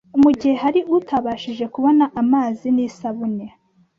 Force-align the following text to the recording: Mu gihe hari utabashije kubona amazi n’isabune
Mu 0.21 0.31
gihe 0.39 0.55
hari 0.63 0.79
utabashije 0.97 1.65
kubona 1.73 2.05
amazi 2.21 2.67
n’isabune 2.75 3.45